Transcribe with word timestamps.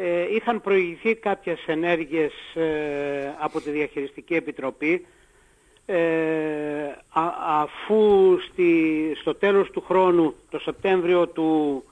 ε, 0.00 0.34
είχαν 0.34 0.60
προηγηθεί 0.60 1.14
κάποιες 1.14 1.58
ενέργειες 1.66 2.32
ε, 2.54 3.34
από 3.38 3.60
τη 3.60 3.70
Διαχειριστική 3.70 4.34
Επιτροπή 4.34 5.06
ε, 5.86 5.96
αφού 7.46 8.36
στη, 8.50 8.72
στο 9.20 9.34
τέλος 9.34 9.70
του 9.70 9.80
χρόνου, 9.80 10.34
το 10.50 10.58
Σεπτέμβριο 10.58 11.26
του, 11.26 11.82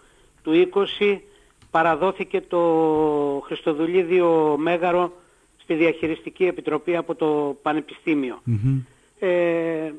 του 0.42 0.68
20, 1.00 1.18
παραδόθηκε 1.70 2.40
το 2.40 2.60
Χριστοδουλίδιο 3.44 4.56
Μέγαρο 4.58 5.12
στη 5.62 5.74
Διαχειριστική 5.74 6.44
Επιτροπή 6.44 6.96
από 6.96 7.14
το 7.14 7.56
πανεπιστημιο 7.62 8.42
Ε, 9.18 9.92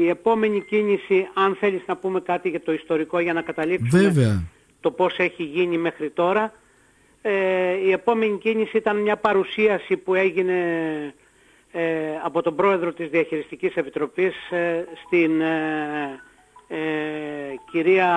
η 0.00 0.08
επόμενη 0.08 0.60
κίνηση, 0.60 1.28
αν 1.34 1.54
θέλεις 1.54 1.82
να 1.86 1.96
πούμε 1.96 2.20
κάτι 2.20 2.48
για 2.48 2.60
το 2.60 2.72
ιστορικό 2.72 3.18
για 3.18 3.32
να 3.32 3.42
καταλήξουμε 3.42 4.44
το 4.80 4.90
πώς 4.90 5.18
έχει 5.18 5.42
γίνει 5.42 5.78
μέχρι 5.78 6.10
τώρα, 6.10 6.52
ε, 7.22 7.72
η 7.86 7.90
επόμενη 7.92 8.38
κίνηση 8.38 8.76
ήταν 8.76 8.96
μια 8.96 9.16
παρουσίαση 9.16 9.96
που 9.96 10.14
έγινε 10.14 10.54
ε, 11.72 11.82
από 12.24 12.42
τον 12.42 12.56
πρόεδρο 12.56 12.92
της 12.92 13.08
Διαχειριστικής 13.08 13.74
Επιτροπής 13.74 14.34
ε, 14.50 14.84
στην 15.06 15.42
κυρία, 17.70 18.10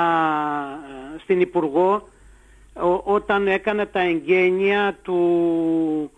στην 1.21 1.41
Υπουργό 1.41 2.07
όταν 3.03 3.47
έκανε 3.47 3.85
τα 3.85 3.99
εγγένεια 3.99 4.97
του 5.03 6.11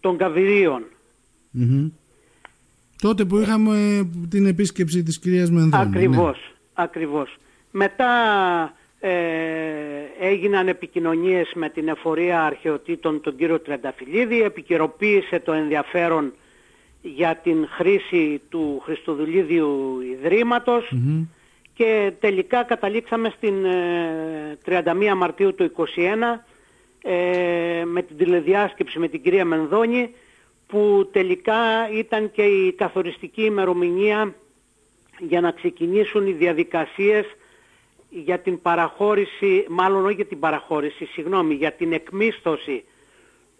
των 0.00 0.16
καβυριων 0.16 0.84
Τότε 3.02 3.24
που 3.24 3.38
είχαμε 3.38 4.08
την 4.30 4.46
επίσκεψη 4.46 5.02
της 5.02 5.18
κυρίας 5.18 5.50
Μενδώνη. 5.50 5.84
Ακριβώς, 5.88 6.36
ναι. 6.36 6.54
ακριβώς. 6.74 7.36
Μετά 7.70 8.04
ε, 8.64 8.85
έγιναν 10.20 10.68
επικοινωνίες 10.68 11.50
με 11.54 11.68
την 11.68 11.88
εφορία 11.88 12.44
αρχαιοτήτων 12.44 13.20
τον 13.20 13.36
κύριο 13.36 13.60
Τρενταφυλλίδη, 13.60 14.42
επικαιροποίησε 14.42 15.40
το 15.40 15.52
ενδιαφέρον 15.52 16.32
για 17.02 17.36
την 17.36 17.68
χρήση 17.68 18.40
του 18.48 18.80
Χριστοδουλίδιου 18.84 19.98
και 21.74 22.12
τελικά 22.20 22.62
καταλήξαμε 22.62 23.32
στην 23.36 23.54
31 24.66 25.00
ε, 25.00 25.14
Μαρτίου 25.14 25.54
του 25.54 25.72
2021 25.96 26.38
ε, 27.02 27.84
με 27.84 28.02
την 28.02 28.16
τηλεδιάσκεψη 28.16 28.98
με 28.98 29.08
την 29.08 29.22
κυρία 29.22 29.44
Μενδώνη 29.44 30.14
που 30.66 31.08
τελικά 31.12 31.90
ήταν 31.92 32.30
και 32.30 32.42
η 32.42 32.72
καθοριστική 32.72 33.42
ημερομηνία 33.42 34.34
για 35.18 35.40
να 35.40 35.50
ξεκινήσουν 35.50 36.26
οι 36.26 36.32
διαδικασίες 36.32 37.26
για 38.10 38.38
την 38.38 38.60
παραχώρηση, 38.62 39.66
μάλλον 39.68 40.04
όχι 40.04 40.14
για 40.14 40.24
την 40.26 40.38
παραχώρηση, 40.38 41.04
συγγνώμη, 41.04 41.54
για 41.54 41.72
την 41.72 41.92
εκμίσθωση 41.92 42.84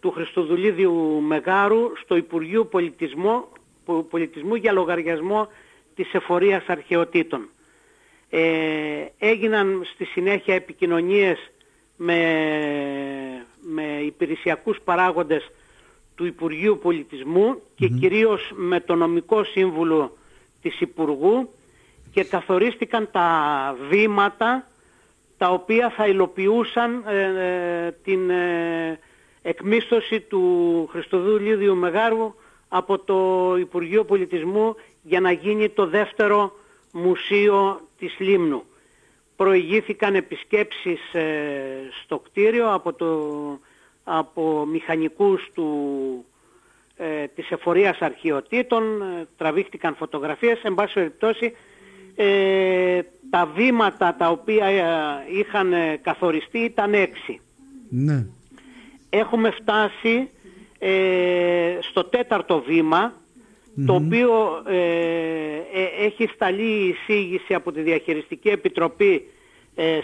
του 0.01 0.11
Χριστοδουλίδιου 0.11 1.21
Μεγάρου 1.21 1.93
στο 2.03 2.17
Υπουργείο 2.17 2.65
Πολιτισμού, 2.65 3.45
Πολιτισμού 4.11 4.55
για 4.55 4.73
λογαριασμό 4.73 5.49
της 5.95 6.15
Εφορίας 6.15 6.65
Αρχαιοτήτων. 6.67 7.49
Ε, 8.31 9.07
έγιναν 9.19 9.83
στη 9.95 10.05
συνέχεια 10.05 10.55
επικοινωνίες 10.55 11.51
με, 11.97 12.21
με 13.61 14.01
υπηρεσιακούς 14.05 14.79
παράγοντες 14.85 15.51
του 16.15 16.27
Υπουργείου 16.27 16.79
Πολιτισμού 16.83 17.63
και 17.75 17.89
κυρίως 17.89 18.53
με 18.55 18.81
το 18.81 18.95
νομικό 18.95 19.45
σύμβουλο 19.45 20.17
της 20.63 20.81
Υπουργού 20.81 21.51
και 22.17 22.25
καθορίστηκαν 22.25 23.09
τα 23.13 23.31
βήματα 23.89 24.67
τα 25.39 25.51
οποία 25.51 25.91
θα 25.91 26.07
υλοποιούσαν 26.07 27.05
ε, 27.07 27.21
ε, 27.87 27.93
την 28.05 28.31
ε, 28.31 28.99
εκμίσθωση 29.43 30.21
του 30.21 30.87
Χριστοδούλιου 30.91 31.77
Μεγάρου 31.77 32.35
από 32.69 32.99
το 32.99 33.55
Υπουργείο 33.59 34.05
Πολιτισμού 34.05 34.75
για 35.03 35.21
να 35.21 35.31
γίνει 35.33 35.69
το 35.69 35.87
δεύτερο 35.87 36.53
μουσείο 36.93 37.81
της 37.99 38.15
Λίμνου. 38.19 38.63
Προηγήθηκαν 39.37 40.15
επισκέψεις 40.15 41.01
στο 42.03 42.19
κτίριο 42.19 42.73
από, 42.73 42.93
το, 42.93 43.09
από 44.05 44.67
μηχανικούς 44.67 45.51
του, 45.55 45.71
της 47.35 47.51
εφορίας 47.51 47.99
αρχαιοτήτων, 48.01 49.03
τραβήχτηκαν 49.37 49.95
φωτογραφίες, 49.95 50.63
εν 50.63 50.75
πάση 50.75 50.95
περιπτώσει 50.95 51.53
ε, 52.17 53.01
τα 53.31 53.47
βήματα 53.55 54.15
τα 54.19 54.31
οποία 54.31 54.67
ε, 54.67 54.83
είχαν 55.39 55.73
ε, 55.73 55.99
καθοριστεί 56.03 56.59
ήταν 56.59 56.95
έξι. 56.95 57.41
Ναι. 57.91 58.27
Έχουμε 59.11 59.51
φτάσει 59.51 60.29
ε, 60.79 61.79
στο 61.81 62.05
τέταρτο 62.05 62.63
το 63.87 63.95
οποίο 63.95 64.63
έχει 66.01 66.27
σταλεί 66.35 66.63
η 66.63 66.89
εισήγηση 66.89 67.55
από 67.55 67.73
τη 67.73 67.81
Διαχειριστική 67.81 68.49
Επιτροπή 68.49 69.23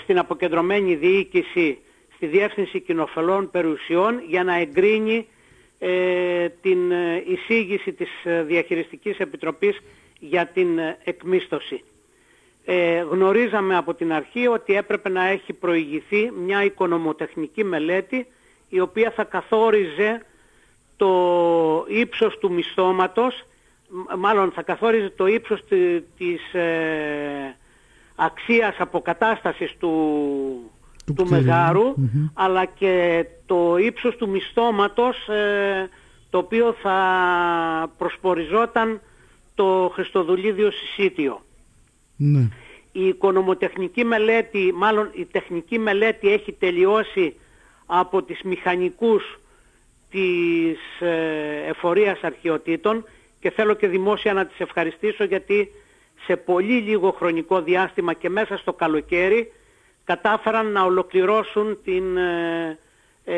στην 0.02 0.18
αποκεντρωμένη 0.18 0.94
διοίκηση 0.94 1.78
στη 2.14 2.26
Διεύθυνση 2.26 2.80
Κοινοφελών 2.80 3.50
Περιουσιών 3.50 4.20
για 4.28 4.44
να 4.44 4.58
εγκρίνει 4.58 5.26
την 6.62 6.78
εισήγηση 7.26 7.92
της 7.92 8.10
Διαχειριστικής 8.46 9.18
Επιτροπής 9.18 9.78
για 10.20 10.46
την 10.46 10.68
εκμίστοση 11.04 11.82
ε, 12.64 13.00
γνωρίζαμε 13.10 13.76
από 13.76 13.94
την 13.94 14.12
αρχή 14.12 14.46
ότι 14.46 14.74
έπρεπε 14.76 15.08
να 15.08 15.24
έχει 15.24 15.52
προηγηθεί 15.52 16.30
μια 16.46 16.64
οικονομοτεχνική 16.64 17.64
μελέτη 17.64 18.26
η 18.68 18.80
οποία 18.80 19.10
θα 19.10 19.24
καθόριζε 19.24 20.22
το 20.96 21.84
ύψος 21.88 22.38
του 22.38 22.52
μισθώματος, 22.52 23.44
μάλλον 24.18 24.50
θα 24.50 24.62
καθόριζε 24.62 25.10
το 25.16 25.26
ύψος 25.26 25.64
της 26.18 26.54
ε, 26.54 27.56
αξίας 28.16 28.74
αποκατάστασης 28.78 29.76
του, 29.78 29.92
του, 31.14 31.26
μεγαρου 31.28 31.94
αλλά 32.34 32.64
και 32.64 33.24
το 33.46 33.76
ύψος 33.76 34.16
του 34.16 34.28
μισθώματος 34.28 35.28
ε, 35.28 35.88
το 36.30 36.38
οποίο 36.38 36.76
θα 36.82 36.96
προσποριζόταν 37.98 39.00
το 39.54 39.90
Χριστοδουλίδιο 39.94 40.70
Συσίτιο. 40.70 41.40
Ναι. 42.16 42.48
Η 42.92 43.06
οικονομοτεχνική 43.06 44.04
μελέτη, 44.04 44.72
μάλλον 44.74 45.10
η 45.14 45.24
τεχνική 45.24 45.78
μελέτη 45.78 46.32
έχει 46.32 46.52
τελειώσει 46.52 47.34
από 47.86 48.22
τις 48.22 48.42
μηχανικούς 48.42 49.38
της 50.10 50.78
ε, 51.00 51.68
εφορίας 51.68 52.20
αρχαιοτήτων 52.22 53.04
και 53.40 53.50
θέλω 53.50 53.74
και 53.74 53.86
δημόσια 53.86 54.32
να 54.32 54.46
τις 54.46 54.60
ευχαριστήσω 54.60 55.24
γιατί 55.24 55.68
σε 56.26 56.36
πολύ 56.36 56.80
λίγο 56.80 57.10
χρονικό 57.10 57.62
διάστημα 57.62 58.12
και 58.12 58.28
μέσα 58.28 58.56
στο 58.56 58.72
καλοκαίρι 58.72 59.52
κατάφεραν 60.04 60.72
να 60.72 60.82
ολοκληρώσουν 60.82 61.78
την, 61.84 62.16
ε, 62.16 62.78
ε 63.24 63.36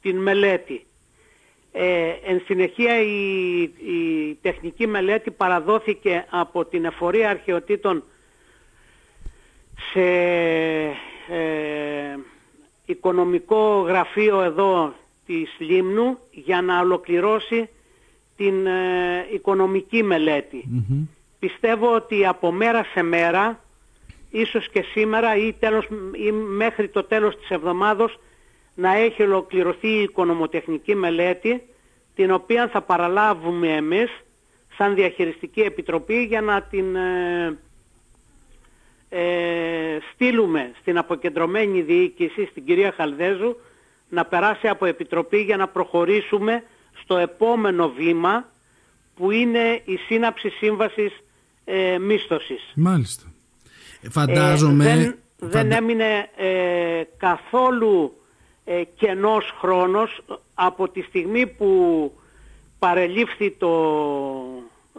την 0.00 0.16
μελέτη. 0.16 0.86
Ε, 1.76 2.08
εν 2.24 2.42
συνεχεία 2.44 3.00
η, 3.00 4.34
τεχνική 4.42 4.86
μελέτη 4.86 5.30
παραδόθηκε 5.30 6.26
από 6.30 6.64
την 6.64 6.84
εφορία 6.84 7.30
αρχαιοτήτων 7.30 8.02
σε 9.92 10.00
ε, 11.34 12.18
οικονομικό 12.86 13.80
γραφείο 13.80 14.40
εδώ 14.40 14.94
της 15.26 15.54
Λίμνου 15.58 16.18
για 16.30 16.62
να 16.62 16.80
ολοκληρώσει 16.80 17.68
την 18.36 18.66
ε, 18.66 19.26
οικονομική 19.32 20.02
Πιστεύω 21.38 21.94
ότι 21.94 22.26
από 22.26 22.52
μέρα 22.52 22.84
σε 22.84 23.02
μέρα, 23.02 23.60
ίσως 24.30 24.68
και 24.68 24.82
σήμερα 24.82 25.36
ή, 25.36 25.52
τέλος, 25.52 25.88
ή 26.26 26.32
μέχρι 26.32 26.88
το 26.88 27.04
τέλος 27.04 27.36
της 27.36 27.48
εβδομάδος 27.50 28.18
να 28.74 28.96
έχει 28.96 29.22
ολοκληρωθεί 29.22 29.88
η 29.88 30.02
οικονομοτεχνική 30.02 30.94
μελέτη 30.94 31.62
την 32.14 32.30
οποία 32.30 32.68
θα 32.68 32.80
παραλάβουμε 32.80 33.68
εμείς 33.68 34.10
σαν 34.76 34.94
διαχειριστική 34.94 35.60
επιτροπή 35.60 36.22
για 36.22 36.40
να 36.40 36.62
την 36.62 36.96
ε, 36.96 37.58
ε, 39.08 39.98
στείλουμε 40.12 40.72
στην 40.80 40.98
αποκεντρωμένη 40.98 41.80
διοίκηση, 41.80 42.46
στην 42.50 42.64
κυρία 42.64 42.92
Χαλδέζου, 42.96 43.56
να 44.08 44.24
περάσει 44.24 44.68
από 44.68 44.84
επιτροπή 44.84 45.38
για 45.38 45.56
να 45.56 45.68
προχωρήσουμε 45.68 46.62
στο 47.02 47.16
επόμενο 47.16 47.88
βήμα 47.88 48.44
που 49.16 49.30
είναι 49.30 49.82
η 49.84 49.96
σύναψη 49.96 50.48
σύμβασης 50.48 51.12
ε, 51.64 51.98
μίσθωσης. 51.98 52.72
Μάλιστα. 52.74 53.22
Φαντάζομαι... 54.10 54.84
δεν, 54.84 55.18
δεν 55.38 55.72
έμεινε 55.72 56.28
καθόλου 57.16 58.12
ε, 58.64 58.82
κενός 58.96 59.54
χρόνος 59.60 60.22
από 60.54 60.88
τη 60.88 61.02
στιγμή 61.02 61.46
που 61.46 62.12
παρελήφθη 62.78 63.50
το, 63.50 63.72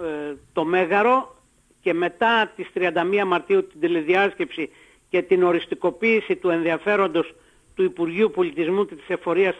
ε, 0.01 0.35
το 0.53 0.65
Μέγαρο 0.65 1.35
και 1.81 1.93
μετά 1.93 2.51
τις 2.55 2.67
31 2.73 3.25
Μαρτίου 3.27 3.67
την 3.67 3.79
τηλεδιάσκεψη 3.79 4.69
και 5.09 5.21
την 5.21 5.43
οριστικοποίηση 5.43 6.35
του 6.35 6.49
ενδιαφέροντος 6.49 7.33
του 7.75 7.83
Υπουργείου 7.83 8.31
Πολιτισμού 8.31 8.85
και 8.85 8.95
της 8.95 9.07
Εφορίας 9.07 9.55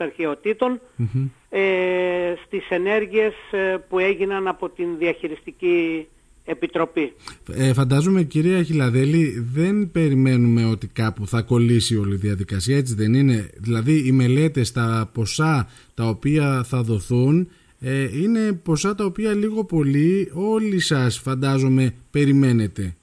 ε, 1.49 2.33
στις 2.45 2.69
ενέργειες 2.69 3.33
ε, 3.51 3.77
που 3.89 3.99
έγιναν 3.99 4.47
από 4.47 4.69
την 4.69 4.97
Διαχειριστική 4.97 6.07
Επιτροπή. 6.45 7.13
Ε, 7.53 7.74
φαντάζομαι 7.74 8.24
κυρία 8.24 8.63
Χιλαδέλη 8.63 9.47
δεν 9.53 9.92
περιμένουμε 9.92 10.65
ότι 10.65 10.88
κάπου 10.88 11.27
θα 11.27 11.42
κολλήσει 11.42 11.97
όλη 11.97 12.13
η 12.13 12.18
διαδικασία 12.18 12.77
έτσι 12.77 12.94
δεν 12.94 13.13
είναι; 13.13 13.50
Δηλαδή 13.56 14.07
οι 14.07 14.12
μελέτες 14.12 14.71
τα 14.71 15.09
ποσά 15.13 15.69
τα 15.94 16.06
οποία 16.06 16.63
θα 16.63 16.81
δοθούν 16.81 17.50
ε, 17.80 18.19
είναι 18.21 18.53
ποσά 18.63 18.95
τα 18.95 19.06
οποία 19.06 19.33
λίγο 19.33 19.63
πολύ 19.63 20.31
όλοι 20.33 20.80
σας 20.80 21.18
φαντάζομαι 21.18 21.94
περιμένετε. 22.12 22.95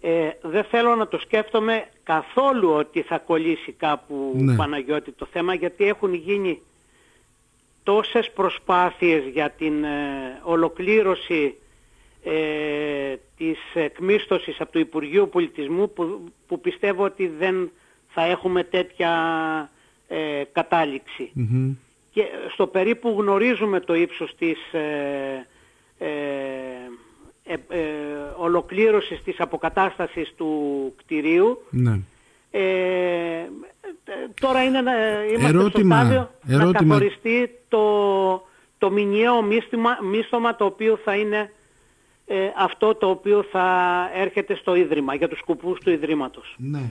Ε, 0.00 0.30
δεν 0.42 0.64
θέλω 0.64 0.94
να 0.94 1.08
το 1.08 1.18
σκέφτομαι 1.18 1.84
καθόλου 2.02 2.70
ότι 2.70 3.02
θα 3.02 3.18
κολλήσει 3.18 3.72
κάπου 3.72 4.34
ναι. 4.36 4.56
Παναγιώτη 4.56 5.12
το 5.12 5.26
θέμα 5.32 5.54
γιατί 5.54 5.84
έχουν 5.84 6.14
γίνει 6.14 6.60
τόσες 7.82 8.30
προσπάθειες 8.30 9.24
για 9.32 9.50
την 9.50 9.84
ε, 9.84 9.88
ολοκλήρωση 10.42 11.54
ε, 12.24 13.14
της 13.36 13.58
εκμίστοσης 13.74 14.60
από 14.60 14.72
το 14.72 14.78
Υπουργείο 14.78 15.26
Πολιτισμού 15.26 15.92
που, 15.92 16.32
που 16.46 16.60
πιστεύω 16.60 17.04
ότι 17.04 17.26
δεν 17.26 17.70
θα 18.08 18.24
έχουμε 18.24 18.64
τέτοια 18.64 19.10
ε, 20.08 20.42
καταληξη 20.52 21.32
Και 22.12 22.24
στο 22.52 22.66
περίπου 22.66 23.14
γνωρίζουμε 23.18 23.80
το 23.80 23.94
ύψος 23.94 24.34
της 24.38 24.72
ε, 24.72 25.46
ε, 25.98 26.06
ε 27.52 27.80
ολοκλήρωσης 28.36 29.22
της 29.22 29.40
αποκατάστασης 29.40 30.34
του 30.36 30.94
κτηρίου. 30.96 31.62
Ναι. 31.70 32.00
τώρα 34.40 34.62
είναι, 34.62 34.78
είμαστε 34.78 35.58
ερώτημα, 35.58 36.02
στο 36.02 36.28
στάδιο 36.46 36.64
να 36.64 36.72
καθοριστεί 36.72 37.50
το, 37.68 38.46
το 38.78 38.90
μηνιαίο 38.90 39.42
μίσθωμα 40.10 40.56
το 40.56 40.64
οποίο 40.64 40.98
θα 41.04 41.14
είναι 41.14 41.52
ε, 42.32 42.52
αυτό 42.56 42.94
το 42.94 43.08
οποίο 43.08 43.44
θα 43.50 43.96
έρχεται 44.14 44.54
στο 44.54 44.74
Ίδρυμα, 44.74 45.14
για 45.14 45.28
τους 45.28 45.38
σκοπούς 45.38 45.80
του 45.80 45.90
Ιδρύματος. 45.90 46.54
Ναι. 46.58 46.82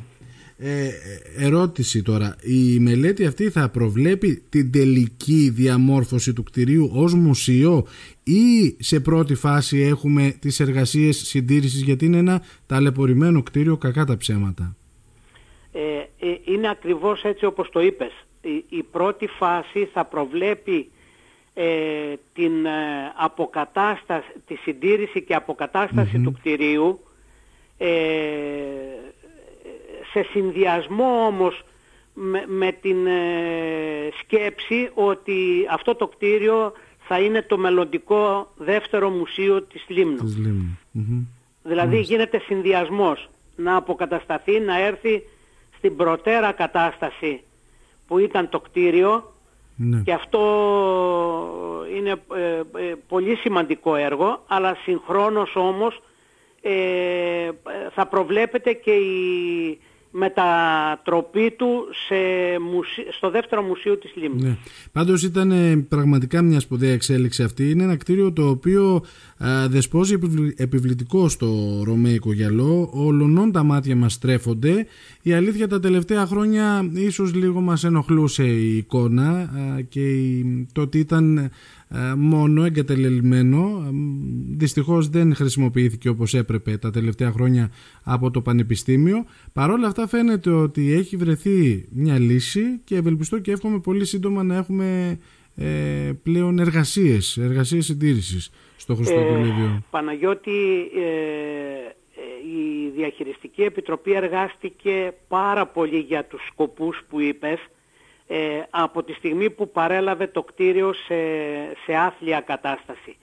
Ε, 0.57 0.89
ερώτηση 1.37 2.01
τώρα. 2.01 2.35
Η 2.41 2.79
μελέτη 2.79 3.25
αυτή 3.25 3.49
θα 3.49 3.69
προβλέπει 3.69 4.43
την 4.49 4.71
τελική 4.71 5.49
διαμόρφωση 5.49 6.33
του 6.33 6.43
κτηρίου 6.43 6.91
ως 6.93 7.13
μουσείο 7.13 7.87
ή 8.23 8.75
σε 8.79 8.99
πρώτη 8.99 9.35
φάση 9.35 9.79
έχουμε 9.79 10.35
τις 10.39 10.59
εργασίες 10.59 11.17
συντήρησης 11.17 11.81
γιατί 11.81 12.05
είναι 12.05 12.17
ένα 12.17 12.41
ταλαιπωρημένο 12.67 13.43
κτίριο 13.43 13.77
κακά 13.77 14.05
τα 14.05 14.17
ψέματα. 14.17 14.75
Ε, 15.71 15.79
ε 16.29 16.37
είναι 16.45 16.69
ακριβώς 16.69 17.23
έτσι 17.23 17.45
όπως 17.45 17.69
το 17.69 17.81
είπες. 17.81 18.11
Η, 18.41 18.63
η 18.69 18.83
πρώτη 18.91 19.27
φάση 19.27 19.89
θα 19.93 20.05
προβλέπει 20.05 20.89
ε, 21.61 22.13
την 22.33 22.65
ε, 22.65 22.69
αποκατάσταση, 23.15 24.27
τη 24.47 24.55
συντήρηση 24.55 25.21
και 25.21 25.35
αποκατασταση 25.35 26.19
του 26.19 26.31
κτηρίου 26.31 26.99
ε, 27.77 27.89
σε 30.11 30.25
συνδυασμό 30.31 31.25
όμως 31.25 31.63
με, 32.47 32.71
την 32.71 33.07
ε, 33.07 34.09
σκέψη 34.23 34.89
ότι 34.93 35.67
αυτό 35.71 35.95
το 35.95 36.07
κτίριο 36.07 36.73
θα 37.07 37.19
είναι 37.19 37.41
το 37.41 37.57
μελλοντικό 37.57 38.53
δεύτερο 38.57 39.09
μουσείο 39.09 39.61
της 39.61 39.85
Λίμνου. 39.87 40.23
Της 40.23 40.37
Λίμνου. 40.37 40.77
δηλαδη 41.63 41.99
γίνεται 41.99 42.39
συνδυασμός 42.39 43.29
να 43.55 43.75
αποκατασταθεί, 43.75 44.59
να 44.59 44.79
έρθει 44.79 45.23
στην 45.77 45.95
προτέρα 45.95 46.51
κατάσταση 46.51 47.41
που 48.07 48.17
ήταν 48.17 48.49
το 48.49 48.59
κτίριο 48.59 49.33
ναι. 49.81 50.01
Και 50.05 50.13
αυτό 50.13 50.39
είναι 51.95 52.09
ε, 52.35 52.57
ε, 52.89 52.93
πολύ 53.07 53.35
σημαντικό 53.35 53.95
έργο, 53.95 54.43
αλλά 54.47 54.77
συγχρόνως 54.83 55.55
όμως 55.55 56.01
ε, 56.61 57.49
θα 57.93 58.05
προβλέπεται 58.05 58.73
και 58.73 58.91
η 58.91 59.79
μετατροπή 60.11 61.51
του 61.57 61.87
σε 62.05 62.15
στο 63.11 63.29
δεύτερο 63.29 63.61
μουσείο 63.61 63.97
της 63.97 64.11
Λίμνης. 64.15 64.43
Ναι. 64.43 64.57
Πάντως 64.91 65.23
ήταν 65.23 65.51
πραγματικά 65.89 66.41
μια 66.41 66.59
σπουδαία 66.59 66.91
εξέλιξη 66.91 67.43
αυτή. 67.43 67.69
Είναι 67.69 67.83
ένα 67.83 67.97
κτίριο 67.97 68.31
το 68.31 68.49
οποίο 68.49 69.03
α, 69.37 69.67
δεσπόζει 69.67 70.17
επιβλητικό 70.55 71.29
στο 71.29 71.81
Ρωμαϊκό 71.83 72.33
γυαλό. 72.33 72.89
Ολονών 72.93 73.51
τα 73.51 73.63
μάτια 73.63 73.95
μας 73.95 74.13
στρέφονται. 74.13 74.85
Η 75.21 75.33
αλήθεια 75.33 75.67
τα 75.67 75.79
τελευταία 75.79 76.25
χρόνια 76.25 76.89
ίσως 76.93 77.33
λίγο 77.33 77.61
μας 77.61 77.83
ενοχλούσε 77.83 78.43
η 78.43 78.77
εικόνα 78.77 79.49
και 79.89 80.01
το 80.71 80.81
ότι 80.81 80.99
ήταν 80.99 81.37
ε, 81.37 81.49
μόνο 82.17 82.63
εγκατελελειμμένο. 82.63 83.83
Ε, 83.85 83.89
δυστυχώς 84.57 85.09
δεν 85.09 85.35
χρησιμοποιήθηκε 85.35 86.09
όπως 86.09 86.33
έπρεπε 86.33 86.77
τα 86.77 86.91
τελευταία 86.91 87.31
χρόνια 87.31 87.71
από 88.03 88.31
το 88.31 88.41
Πανεπιστήμιο. 88.41 89.25
Παρόλα 89.53 89.87
αυτά 89.87 90.07
φαίνεται 90.07 90.49
ότι 90.49 90.93
έχει 90.93 91.17
βρεθεί 91.17 91.85
μια 91.89 92.19
λύση 92.19 92.79
και 92.83 92.95
ευελπιστώ 92.95 93.39
και 93.39 93.51
εύχομαι 93.51 93.79
πολύ 93.79 94.05
σύντομα 94.05 94.43
να 94.43 94.55
έχουμε 94.55 95.19
ε, 95.55 96.11
πλέον 96.23 96.59
εργασίες, 96.59 97.37
εργασίες 97.37 97.85
συντήρησης 97.85 98.51
στο 98.77 98.95
Χριστοδουλίδιο. 98.95 99.65
Ε, 99.65 99.83
Παναγιώτη, 99.89 100.49
η 102.53 102.89
Διαχειριστική 102.95 103.61
Επιτροπή 103.61 104.11
εργάστηκε 104.11 105.13
πάρα 105.27 105.65
πολύ 105.65 105.99
για 105.99 106.23
τους 106.23 106.45
σκοπούς 106.47 107.03
που 107.09 107.19
είπες 107.19 107.59
ε, 108.31 108.61
από 108.69 109.03
τη 109.03 109.13
στιγμή 109.13 109.49
που 109.49 109.71
παρέλαβε 109.71 110.27
το 110.27 110.43
κτίριο 110.43 110.93
σε, 110.93 111.15
σε 111.85 111.95
άθλια 111.95 112.41
κατάσταση. 112.41 113.15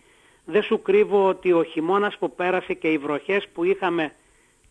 Δεν 0.45 0.63
σου 0.63 0.83
κρύβω 0.83 1.29
ότι 1.29 1.53
ο 1.53 1.65
χειμώνας 1.65 2.17
που 2.19 2.35
πέρασε 2.35 2.75
και 2.75 2.89
οι 2.89 2.99
βροχές 2.99 3.49
που 3.55 3.65
είχαμε 3.65 4.13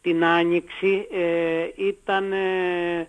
την 0.01 0.25
Άνοιξη 0.25 1.07
ε, 1.11 1.87
ήταν 1.87 2.31
ε, 2.31 3.07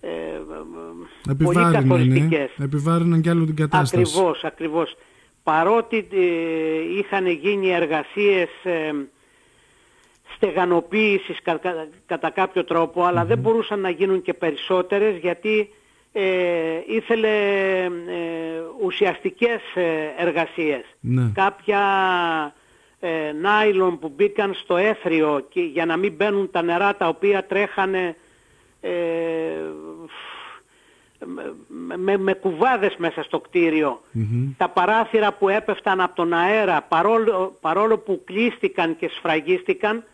ε 0.00 1.34
πολύ 1.42 1.64
ναι. 1.64 1.72
καθοριστικές. 1.72 2.50
Ναι. 2.56 2.64
Επιβάρυναν 2.64 3.20
κι 3.20 3.28
άλλο 3.28 3.44
την 3.44 3.56
κατάσταση. 3.56 4.02
Ακριβώς, 4.02 4.44
ακριβώς. 4.44 4.96
Παρότι 5.42 6.08
ε, 6.12 6.98
είχαν 6.98 7.26
γίνει 7.26 7.72
εργασίες 7.72 8.48
ε, 8.62 8.92
στεγανοποίησης 10.34 11.38
κατά 12.06 12.30
κάποιο 12.30 12.64
δεν 13.24 13.38
μπορούσαν 13.38 13.80
να 13.80 13.90
γίνουν 13.90 14.22
και 14.22 14.34
περισσότερες 14.34 15.16
γιατί 15.16 15.68
ε, 16.12 16.80
ήθελε 16.86 17.28
ε, 17.84 17.90
ουσιαστικές 18.82 19.60
ε, 19.74 20.22
εργασίες. 20.22 20.84
Ναι. 21.00 21.30
Κάποια 21.34 21.80
ε, 23.00 23.32
νάιλον 23.40 23.98
που 23.98 24.12
μπήκαν 24.16 24.54
στο 24.54 24.76
έθριο 24.76 25.46
και 25.48 25.60
για 25.60 25.86
να 25.86 25.96
μην 25.96 26.12
μπαίνουν 26.12 26.50
τα 26.50 26.62
νερά 26.62 26.96
τα 26.96 27.08
οποία 27.08 27.44
τρέχανε 27.44 28.16
ε, 28.80 28.90
με, 31.96 32.16
με 32.16 32.32
κουβάδες 32.32 32.94
μέσα 32.96 33.22
στο 33.22 33.40
κτιριο 33.40 34.00
Τα 34.56 34.68
παράθυρα 34.68 35.32
που 35.32 35.48
έπεφταν 35.48 36.00
από 36.00 36.14
τον 36.14 36.32
αέρα 36.32 36.82
παρόλο, 36.88 37.56
παρόλο 37.60 37.98
που 37.98 38.22
κλείστηκαν 38.24 38.96
και 38.96 39.08
σφραγίστηκαν 39.08 40.04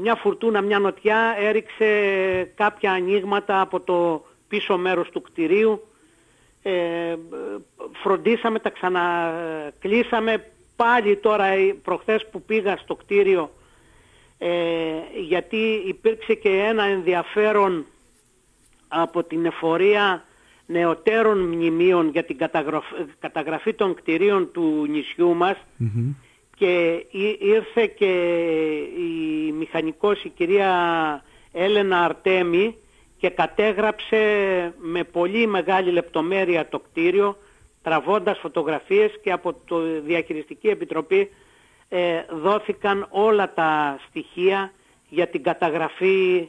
μια 0.00 0.14
φουρτούνα, 0.14 0.60
μια 0.60 0.78
νοτιά 0.78 1.34
έριξε 1.38 1.86
κάποια 2.54 2.92
ανοίγματα 2.92 3.60
από 3.60 3.80
το 3.80 4.24
πίσω 4.48 4.76
μέρος 4.76 5.10
του 5.10 5.22
κτηρίου. 5.22 5.82
Ε, 6.62 7.16
φροντίσαμε, 8.02 8.58
τα 8.58 8.70
ξανακλείσαμε. 8.70 10.50
Πάλι 10.76 11.16
τώρα 11.16 11.46
προχθές 11.82 12.26
που 12.30 12.42
πήγα 12.42 12.76
στο 12.76 12.94
κτίριο 12.94 13.50
ε, 14.38 14.48
γιατί 15.26 15.82
υπήρξε 15.86 16.34
και 16.34 16.48
ένα 16.48 16.84
ενδιαφέρον 16.84 17.84
από 18.88 19.22
την 19.22 19.46
εφορία 19.46 20.24
νεωτέρων 20.66 21.38
μνημείων 21.38 22.08
για 22.08 22.24
την 22.24 22.38
καταγραφή 23.20 23.74
των 23.74 23.94
κτηρίων 23.94 24.52
του 24.52 24.86
νησιού 24.88 25.34
μας 25.34 25.56
και 26.56 27.04
ήρθε 27.38 27.86
και 27.86 28.12
η 28.98 29.52
μηχανικός 29.52 30.24
η 30.24 30.28
κυρία 30.28 31.24
Έλενα 31.52 32.04
Αρτέμι 32.04 32.76
και 33.18 33.30
κατέγραψε 33.30 34.16
με 34.80 35.04
πολύ 35.04 35.46
μεγάλη 35.46 35.90
λεπτομέρεια 35.90 36.68
το 36.68 36.78
κτίριο 36.78 37.36
τραβώντας 37.82 38.38
φωτογραφίες 38.38 39.10
και 39.22 39.32
από 39.32 39.54
το 39.66 40.00
Διαχειριστική 40.04 40.68
Επιτροπή 40.68 41.30
ε, 41.88 42.22
δόθηκαν 42.42 43.06
όλα 43.10 43.52
τα 43.54 43.98
στοιχεία 44.08 44.72
για 45.08 45.26
την 45.26 45.42
καταγραφή 45.42 46.48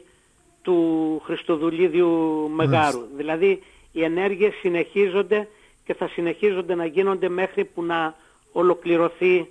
του 0.62 1.20
Χριστοδουλίδιου 1.24 2.08
Μεγάρου. 2.54 3.02
Δηλαδή 3.16 3.62
οι 3.92 4.02
ενέργειες 4.02 4.54
συνεχίζονται 4.60 5.48
και 5.84 5.94
θα 5.94 6.08
συνεχίζονται 6.08 6.74
να 6.74 6.84
γίνονται 6.84 7.28
μέχρι 7.28 7.64
που 7.64 7.84
να 7.84 8.14
ολοκληρωθεί 8.52 9.46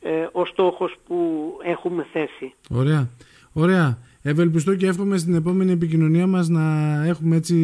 ε, 0.00 0.26
ο 0.32 0.44
στόχος 0.44 0.94
που 1.06 1.48
έχουμε 1.62 2.06
θέσει. 2.12 2.54
Ωραία. 2.70 3.08
Ωραία. 3.52 3.98
Ευελπιστώ 4.26 4.74
και 4.74 4.86
εύχομαι 4.86 5.18
στην 5.18 5.34
επόμενη 5.34 5.72
επικοινωνία 5.72 6.26
μας 6.26 6.48
να 6.48 6.62
έχουμε 7.06 7.36
έτσι 7.36 7.56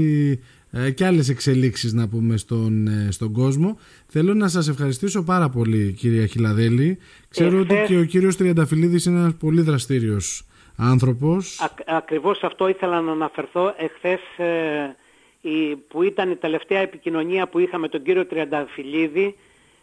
ε, 0.71 0.91
και 0.91 1.07
άλλες 1.07 1.29
εξελίξεις 1.29 1.93
να 1.93 2.09
πούμε 2.09 2.37
στον, 2.37 2.87
ε, 2.87 3.09
στον 3.11 3.33
κόσμο. 3.33 3.79
Θέλω 4.07 4.35
να 4.35 4.49
σας 4.49 4.69
ευχαριστήσω 4.69 5.23
πάρα 5.23 5.49
πολύ 5.49 5.93
κυρία 5.93 6.27
Χιλαδέλη. 6.27 6.99
Ξέρω 7.29 7.59
ότι 7.59 7.75
και 7.87 7.97
ο 7.97 8.05
κύριος 8.05 8.37
Τριανταφυλλίδης 8.37 9.05
είναι 9.05 9.19
ένας 9.19 9.35
πολύ 9.35 9.61
δραστήριος 9.61 10.45
άνθρωπος. 10.77 11.61
Α, 11.61 11.67
ακριβώς 11.87 12.43
αυτό 12.43 12.69
ήθελα 12.69 13.01
να 13.01 13.13
αναφερθώ. 13.13 13.75
Εχθές 13.79 14.21
ε, 14.37 14.97
η, 15.41 15.77
που 15.89 16.03
ήταν 16.03 16.31
η 16.31 16.37
τελευταία 16.37 16.81
επικοινωνία 16.81 17.47
που 17.47 17.59
είχαμε 17.59 17.89
τον 17.89 18.03
κύριο 18.03 18.27
Τριανταφυλλίδη 18.27 19.35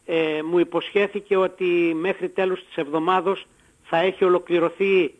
ε, 0.05 0.41
μου 0.49 0.59
υποσχέθηκε 0.59 1.37
ότι 1.37 1.95
μέχρι 2.01 2.29
τέλους 2.29 2.65
της 2.65 2.75
εβδομάδος 2.75 3.47
θα 3.83 3.97
έχει 3.97 4.23
ολοκληρωθεί 4.23 5.11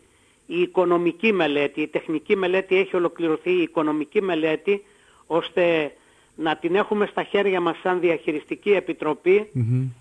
η 0.48 0.62
οικονομική 0.62 1.34
μελέτη, 1.34 1.82
η 1.82 1.88
τεχνική 1.88 2.36
μελέτη 2.36 2.76
έχει 2.78 2.96
ολοκληρωθεί, 2.96 3.52
η 3.52 3.62
οικονομική 3.62 4.22
μελέτη, 4.22 4.84
ώστε 5.28 5.92
να 6.36 6.56
την 6.56 6.76
έχουμε 6.76 7.06
στα 7.06 7.24
χέρια 7.24 7.62
μας 7.62 7.78
σαν 7.84 8.00
διαχειριστική 8.00 8.82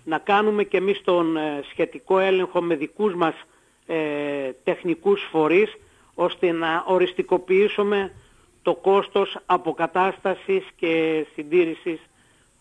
να 0.03 0.17
κάνουμε 0.17 0.63
και 0.63 0.77
εμείς 0.77 1.01
τον 1.03 1.37
ε, 1.37 1.63
σχετικό 1.71 2.19
έλεγχο 2.19 2.61
με 2.61 2.75
δικούς 2.75 3.13
μας 3.13 3.33
ε, 3.85 3.95
τεχνικούς 4.63 5.21
φορείς, 5.31 5.77
ώστε 6.15 6.51
να 6.51 6.83
οριστικοποιήσουμε 6.87 8.11
το 8.61 8.75
κόστος 8.75 9.37
αποκατάστασης 9.45 10.63
και 10.75 11.25
συντήρησης 11.33 11.99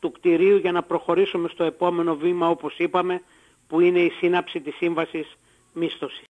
του 0.00 0.12
κτηρίου 0.12 0.56
για 0.56 0.72
να 0.72 0.82
προχωρήσουμε 0.82 1.48
στο 1.48 1.64
επόμενο 1.64 2.16
βήμα 2.16 2.48
όπως 2.48 2.78
είπαμε 2.78 3.22
που 3.68 3.80
είναι 3.80 3.98
η 3.98 4.10
σύναψη 4.10 4.60
της 4.60 4.74
σύμβασης 4.76 5.36
μίσθωσης. 5.72 6.24